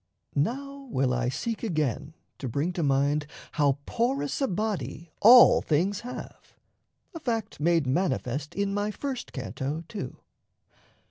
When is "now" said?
0.33-0.87